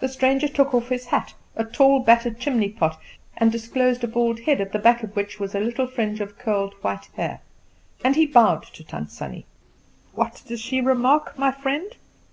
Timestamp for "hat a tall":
1.14-2.00